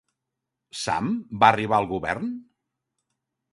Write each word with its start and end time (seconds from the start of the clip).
Sām 0.83 1.09
va 1.45 1.51
arribar 1.55 1.79
al 1.81 1.89
govern? 1.93 2.35